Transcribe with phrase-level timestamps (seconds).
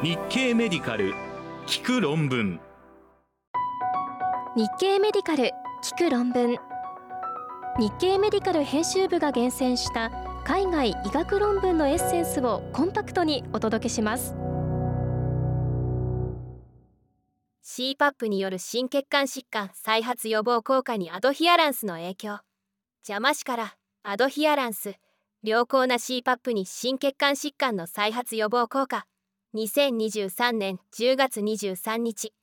[0.00, 1.12] 日経メディカル
[1.66, 2.60] 聞く論文。
[4.54, 5.50] 日経メディカル
[5.82, 6.56] 聞く論文。
[7.80, 10.12] 日経メディカル編集部が厳選した
[10.44, 14.36] 海外医学論文のエッセンスをコンパクトにお届けします。
[17.64, 22.38] CPAP による心血管疾患再発予防効果にアドヒアランスの影響。
[23.04, 23.74] 邪魔しから
[24.04, 24.94] アドヒアランス。
[25.42, 29.04] 良好な CPAP に心血管疾患の再発予防効果
[29.54, 32.34] 2023年10月23日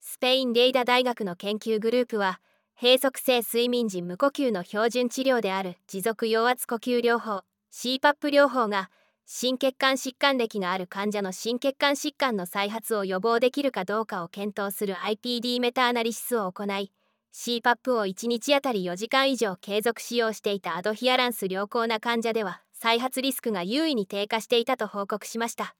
[0.00, 2.40] スペイン・レイダ大学の研究グループは
[2.80, 8.90] 閉塞性睡眠時無呼吸の標準治療である持続陽圧呼吸療法 CPAP 療法が
[9.26, 16.92] 心血管疾患歴がある患者の心血管疾患の再発を予防できるかどうかを検討する IPD メタアナリシスを行い
[17.34, 25.74] CPAP を1日あたり4時間以上継続使用していたアドヒアランス良好な患者では再発リスクが優位に低下していたと報告しました。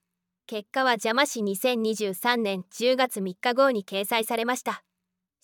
[0.47, 4.85] 結果は邪魔市2023年10月3日号に掲載されました。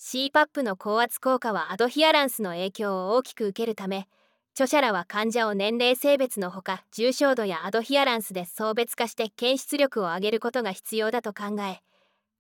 [0.01, 4.07] CPAP の高圧効果はアドヒアランスの影響を大きく受けるため
[4.53, 11.81] 著者らは患者を年齢性別のほか重症度やアドヒアランスで層別化して検出力を上げることが必要だと考え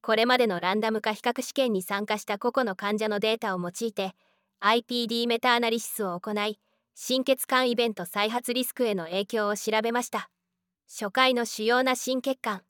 [0.02, 4.14] これまでのランダム化比較試験に参加した個々の患者のデータを用いて
[4.60, 6.60] IPD メタアナリシスを行い
[6.94, 10.30] 心血管イベント再発リスクへの影響を調べました。
[10.90, 12.62] 初回の主要な心血管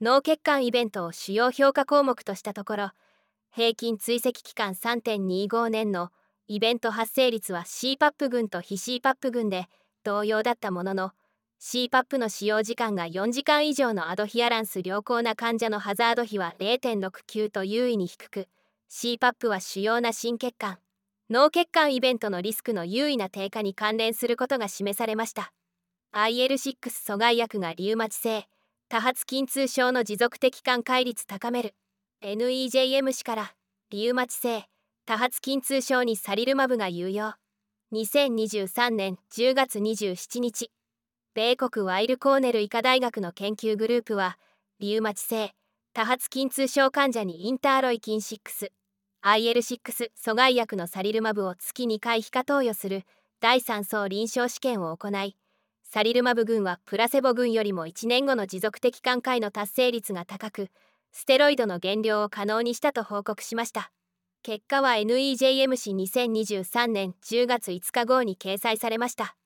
[0.00, 2.90] 脳血管イベントを主要評価項目としたところ
[3.54, 6.10] 平均追跡期間3.25年の
[6.48, 9.66] イベント発生率は CPAP 群と非 CPAP 群で
[10.04, 11.10] 同様だったものの
[11.60, 18.48] CPAP の使用時間が4時間以上のアドヒアランス良好な患者のハザード比は0.69と優位に低く
[18.90, 20.78] CPAP は主要な心血管
[21.28, 25.52] 脳血管イベントのリスクの優位な低下に関連することが示されました。
[26.16, 28.48] IL6 阻害薬がリウマチ性
[28.88, 31.74] 多発筋痛症の持続的感解率高める。
[32.24, 33.52] NEJM 氏から
[33.90, 34.64] リウマチ性
[35.04, 37.34] 多発筋痛症にサリルマブが有用。
[37.92, 40.70] 2023年10月27日
[41.34, 44.38] 米国ワイルコーネル医科大学の研究グループは
[44.80, 45.52] リウマチ性
[45.92, 48.70] 多発筋痛症患者にインターロイキン 6IL6
[49.22, 53.02] 阻害薬のサリルマブを月2回皮下投与する
[53.42, 55.36] 第3層臨床試験を行い
[55.88, 60.68] サリルマブ群はプラセボ群よりも1年後の持続的寛解の達成率が高く
[61.12, 63.92] ステロイドの減量を可能にしたと報告しました。
[64.42, 69.36] 結果は NEJM 誌2023年10月5日号に掲載されました。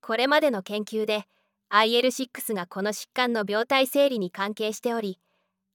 [0.00, 1.24] これまでの研究で
[1.70, 5.18] IL6 がこの疾患の病態整理に関係しており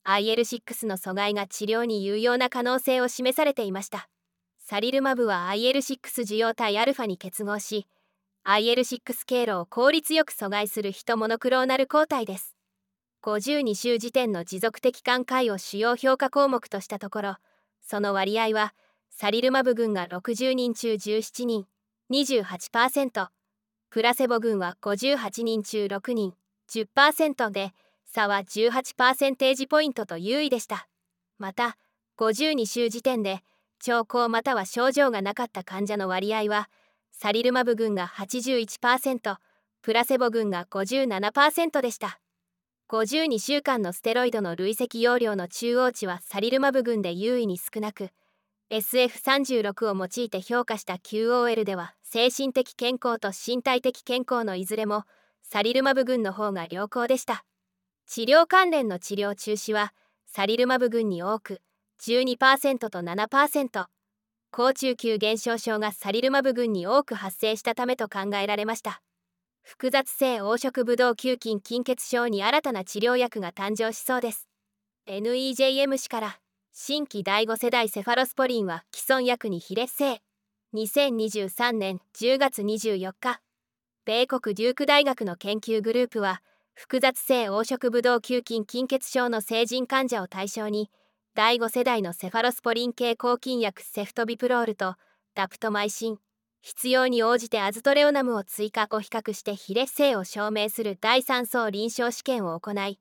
[0.06, 4.08] IL6 の阻害が治療に有用な可能性を示されていました。
[4.60, 7.88] サリルマブは IL6 受容体 α に結合し
[8.48, 12.56] IL6 経路を効率よく阻害するヒトモノクローナル抗体です。
[13.22, 17.36] 52週時点の持続的寛解を主要評価項目としたところ
[17.82, 18.74] その割合は
[19.10, 21.66] サリルマブ群が60人中17人
[22.10, 23.28] 28%
[23.90, 26.34] プラセボ群は58人中6人
[26.72, 27.74] 10%で
[28.06, 30.88] 差は18%ポイントと優位でした。
[31.38, 31.76] また
[32.18, 33.42] 52週時点で
[33.82, 36.70] 兆候または症状がなかった患者の割合は
[37.12, 39.38] サリルマブ群が81%
[39.82, 42.20] プラセボ群が57%でした。
[42.90, 48.12] 52週間のステロイドの累積容量の中央値はサリルマブ群で優位に少なく
[48.70, 55.04] SF36 を用いて評価した QOL では精神的健康と身体的健康のいずれも
[55.44, 57.44] サリルマブ群の方が良好でした。
[58.08, 59.94] 治療関連の治療中止は
[60.26, 61.62] サリルマブ群に多く
[62.02, 63.86] 12%と7%
[64.52, 69.02] 高中級減少症がサリルマブ群に多く発生したためと考えられました。
[69.64, 74.48] 複雑性黄色ブドウ球菌筋血症に新たな治療薬が誕生しそうです。
[75.08, 76.40] NEJM 氏から
[76.72, 80.22] 新規第5世代セファロスポリンは既存薬に比列性
[80.76, 83.42] 2023年10月24日
[84.06, 86.42] 米国デューク大学の研究グループは
[86.76, 90.92] 複雑性黄色ブドウ球菌菌血症の成人患者を対象に
[91.38, 94.96] 第5世代のセファロスポリン系抗菌薬セフトビプロールと
[95.36, 96.18] ダプトマイシン
[96.62, 103.00] 必要に応じてアズトレオナムを追加を比較して非劣性を証明する第3相臨床試験を行い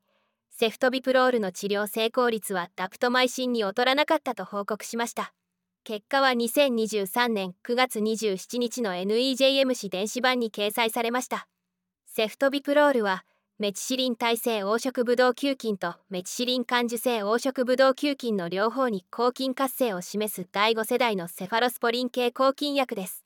[0.51, 5.33] セフトビプロールの治療成功率はダプトマイシンに劣らなかったと報告しました。
[5.83, 11.47] 結果は2023年9月27日の NEJM 誌電子版に掲載されました。
[12.05, 13.23] セフトビプロールは
[13.59, 23.25] メチシリン耐性黄色ブドウ球菌とメチシリン感受性黄色ブドウ球菌の両方に抗菌活性を示す第5世代のセファロスポリン系抗菌薬です。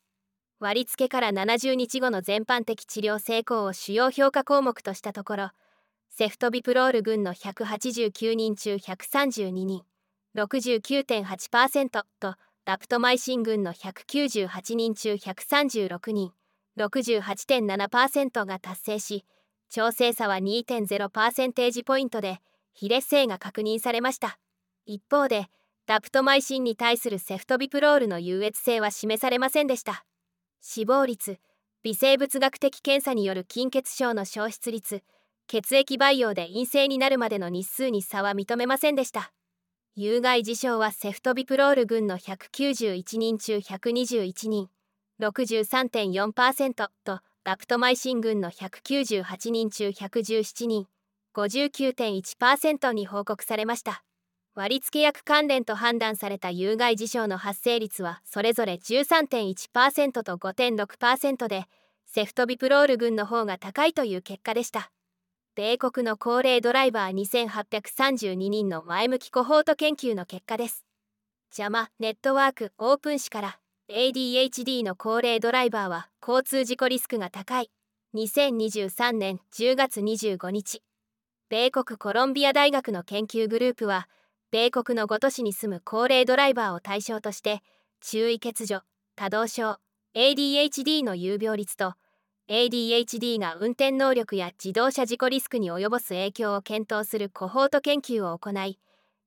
[0.62, 5.50] 割り付けから70日後の全般的治療成功を主要評価項目としたところ
[6.10, 9.82] セフトビプロール群の189人中132人
[10.38, 16.32] 69.8%とダプトマイシン群の198人中136人
[16.78, 19.26] 68.7%が達成し
[19.72, 22.42] 調整差は2.0パーセンテージポイントで
[22.74, 24.38] 非劣性が確認されました。
[24.86, 25.48] 一方で
[25.86, 30.04] ダプトマイシンに対するセフトビプロールの優越性は示されませんでした。
[30.60, 31.40] 死亡率
[31.84, 35.04] 微生物学的検査による菌血症の消失率
[35.48, 39.32] 血液培養で陰性になるまでの日数に差は認めませんでした。
[39.96, 44.70] 有害事象はセフトビプロール群の191人中121人
[45.22, 50.86] 63.4%とダプトマイシン群の198人中117人
[51.34, 54.04] 59.1%に報告されました。
[54.54, 61.64] 割付薬関連と判断された有害事象の発生率はそれぞれ13.1%と5.6%で
[62.06, 64.92] セフトビプロール群の方が高いという結果でした。
[65.56, 70.86] 米国の高齢ドライバー2832人の前向きコホート研究の結果です。
[71.58, 73.60] 邪魔ネットワークオープン誌から
[73.90, 77.72] ADHD の高齢ドライバーは交通事故リスクが高い。
[78.14, 80.84] 2023年10月25日。
[81.50, 84.08] 米国コロンビア大学の研究グループは
[84.52, 87.64] 米国の5都市に住む高齢ドライバーを対象として
[88.02, 88.84] 注意欠如
[89.16, 89.78] 多動症
[90.14, 91.96] ADHD の有病率と
[92.48, 98.78] ADHD が運転能力や自動車事故リスクに及ぼす影響を検討するコホート研究を行い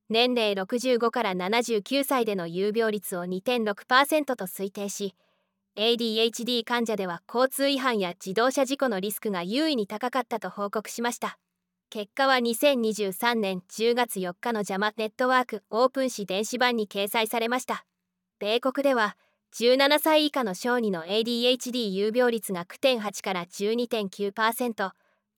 [0.09, 5.13] 年齢65から79歳での有病率を2.6%と推定し
[5.77, 11.37] ADHD 患者では交通違反や自動車事故のリスクが優位に高かったと報告しました。
[11.89, 17.85] 結果は2023年10月4日のジャマネットワークオープン誌電子版に掲載されました。
[18.39, 19.15] 米国では
[19.53, 24.91] 17歳以下の小児の ADHD 有病率が9.8から12.9%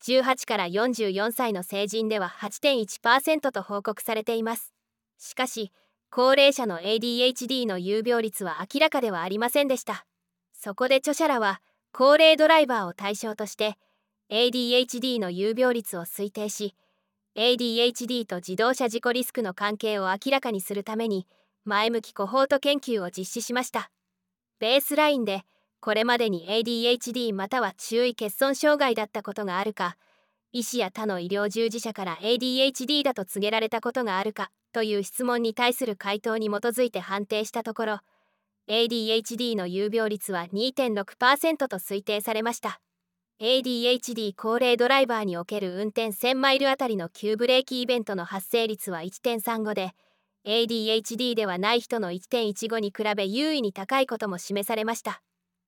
[0.04, 4.74] 18から44歳の成人では8.1%と報告されています。
[5.20, 5.72] しかし
[6.10, 10.07] 高齢者の ADHD の有病率は明らかではありませんでした。
[10.68, 11.62] そこで著者らは
[11.94, 13.78] 高齢ドライバーを対象として
[14.30, 16.76] ADHD の有病率を推定し
[17.38, 21.26] ADHD と自動車事故リスクの関係を明らかにするために
[21.64, 23.90] 前向きコホート研究を実施しました。
[24.60, 25.44] ベースラインで
[25.80, 29.96] これまでに ADHD または注意欠損障害だったことがあるか
[30.52, 38.00] 医師や他の医療従事者から ADHD だと告げられたことがあるかという質問に対する回答に基づいて判定したところ
[38.70, 42.82] ADHD の有病率は2.6%と推定されました。
[43.40, 49.92] ADHD 高齢ドライバーにおける運転1000マイルあたりの急ブレーキイベントの発生率は1.35で
[50.46, 55.22] ADHD ではない人の1.15に比べ優位に高いことも示されました。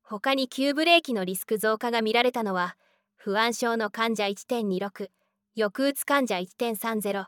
[0.04, 2.76] 他に急ブレーキのリスク増加が見られたのは
[3.16, 5.10] 不安症の患者1.26
[5.56, 7.26] 抑うつ患者1.30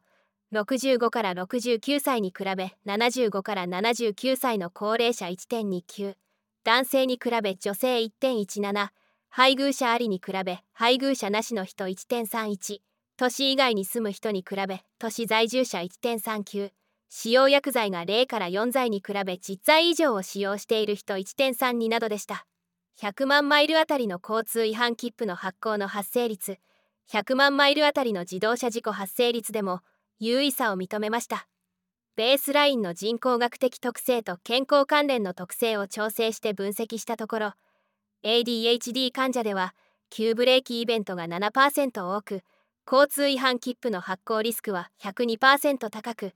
[0.54, 6.16] 65から69歳に比べ75から79歳の高齢者1.29
[6.64, 8.90] 男性に比べ女性1.17
[9.30, 12.80] 配偶者ありに比べ配偶者なしの人1.31
[13.18, 16.72] 都市以外に住む人に比べ都市在住者1.39
[17.08, 22.46] 使用薬剤が0から4剤に比べ10剤以上を使用している人1.32などでした。
[23.02, 26.58] 100万マイルあたりの交通違反切符の発行の発生率
[27.10, 29.82] 100万マイルあたりの自動車事故発生率でも
[30.24, 31.48] 優位さを認めました。
[32.16, 37.54] ベースラインの人口学的特性と健康関連の特性を調整して分析したところ
[38.24, 39.74] ADHD 患者では
[40.12, 42.44] 急ブレーキイベントが7%多く
[42.86, 46.34] 交通違反切符の発行リスクは102%高く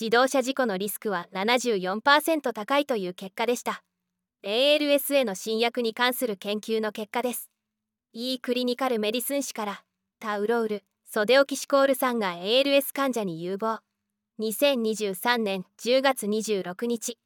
[0.00, 3.82] 自動車事故のリスクは74%高いという結果でした。
[4.44, 7.50] ALS への新薬に関する研究の結果です。
[8.14, 9.82] E クリニカルメディスン誌から
[10.20, 10.84] タウロール
[11.16, 13.78] ソデオキシコールさんが ALS 患者に有望。
[14.38, 17.16] 2023年10月26日。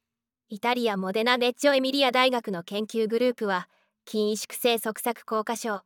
[0.47, 3.67] イタリアモデナ・レッジョ・エミリア大学の研究グループは
[4.07, 5.81] 筋萎縮性側索硬化症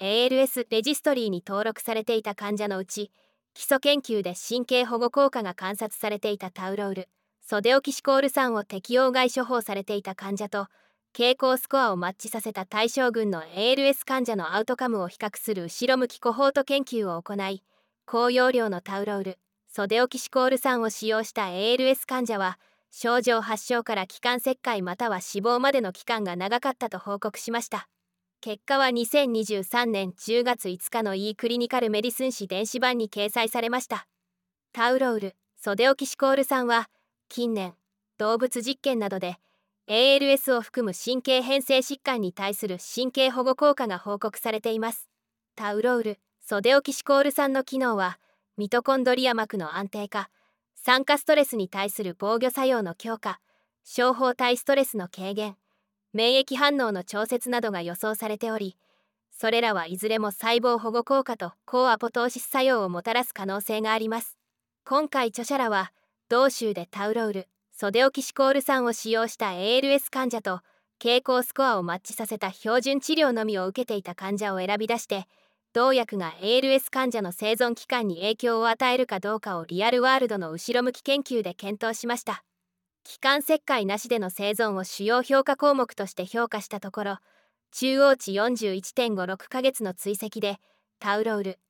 [0.00, 3.10] ALS レジストリーに登録されていた患者のうち
[3.54, 7.08] 基礎研究で神経保護効果が観察されていたタウロール
[7.44, 10.68] ソデオキシコール酸を適用外処方されていた患者と
[11.14, 17.62] 傾向スコアをマッチさせた対象群の ALS 患者のアウトカムを比較する後ろ向きコホート研究を行い
[18.06, 19.38] 高容量のタウロール
[19.68, 22.58] ソデオキシコール酸を使用した ALS 患者は
[22.90, 27.88] 症状発症から気管切開または死亡までの期間が長かったと報告しました。
[28.40, 34.06] 結果は2023年10月5日の E クリニカルメディスン誌電子版に掲載されました。
[34.72, 36.88] タウロールソデオキシコール酸は
[37.28, 37.74] 近年
[38.16, 39.38] 動物実験などで
[39.88, 45.08] ALS を含む神経変性疾患に対する神経保護効果が報告されています。
[45.56, 48.18] タウロールソデオキシコール酸の機能は
[48.56, 50.30] ミトコンドリア膜の安定化
[50.76, 53.40] 酸化ストレスに対する防御作用の強化
[53.84, 55.56] 小胞体ストレスの軽減
[56.12, 58.76] 免疫反応の調節などが予想されており
[59.30, 64.36] それらはいずれも細胞保護効果と抗アポトーシス作用をもたらす可能性があります。
[64.84, 65.92] 今回著者らは
[66.28, 67.46] 同州でタウロウル
[67.80, 70.62] ソデオキシコール酸を使用した ALS 患者と
[71.00, 75.28] 傾向スコアをマッチさせた標準治療のみを受けていた患者を選び出して
[75.72, 82.42] 同薬が ALS 患者の生存期間に影響を与えるかどうかをリアルワールドの後ろ向き研究で検討しました。
[83.04, 87.18] 気管切開なしでの生存を主要評価項目として評価したところ
[87.70, 90.58] 中央値41.56ヶ月の追跡で
[90.98, 91.60] タウロウル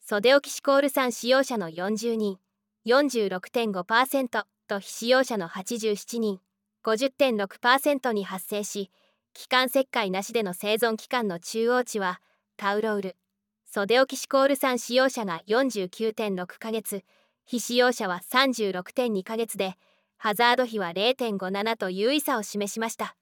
[0.00, 2.38] ソデオキシコール酸使用者の40人
[2.86, 6.40] 46.5%と非使用者の87人
[6.84, 8.92] 50.6%に発生し
[9.34, 12.20] 気管切開なしでの生存期間の中央値は
[12.56, 13.16] タウロウル
[13.64, 17.02] ソデオキシコール酸使用者が49.6ヶ月
[17.44, 19.74] 非使用者は36.2ヶ月で
[20.16, 23.14] ハザード比は0.57と優位さを示しました。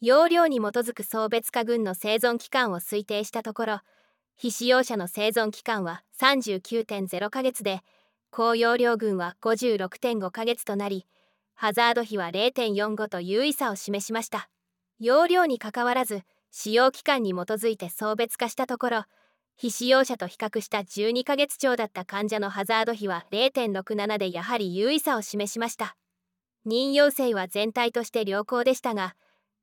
[0.00, 3.80] 容量に基づく送別化群の生存期間を推定したところ
[4.36, 7.80] 非使用者の生存期間は39.0ヶ月で
[8.30, 11.06] 高容量群は56.5ヶ月となり
[11.54, 14.48] ハザード比は0.45と優位さを示しました。
[15.00, 19.04] 容量にかかわらず使用期間に基づいて送別化したところ
[19.56, 25.96] 非使用者と比較した12ヶ月超だった患者のハザード比は0.67でやはり優位さを示しました。
[26.66, 29.14] 妊陽性は全体として良好でしたが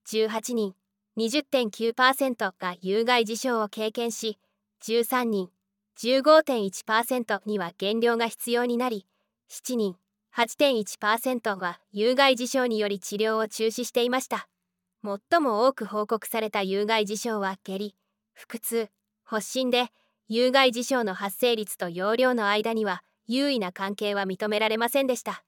[0.08, 0.76] 18人
[1.18, 4.38] 20.9%が有害事象を経験し
[4.84, 5.50] 13人
[5.98, 9.06] 15.1%には減量が必要になり
[9.50, 9.96] 7人
[10.36, 14.50] 8.1%は有害事象により治療を中止していました。
[15.04, 17.96] 最も多く報告された有害事象は下痢
[18.34, 18.90] 腹痛
[19.24, 19.90] 発疹で
[20.28, 25.44] 有害事象の発生率と容量の間には優位な関係は認められませんでした。